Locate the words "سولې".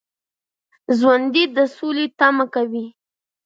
1.75-2.05